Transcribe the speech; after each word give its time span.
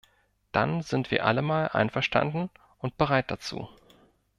Dann 0.51 0.81
sind 0.81 1.11
wir 1.11 1.27
allemal 1.27 1.67
einverstanden 1.69 2.49
und 2.79 2.97
bereit 2.97 3.29
dazu. 3.29 3.69